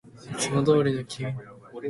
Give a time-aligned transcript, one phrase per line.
[0.31, 1.49] いつもどうりの君でいてね